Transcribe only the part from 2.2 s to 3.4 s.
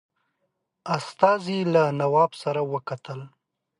سره وکتل.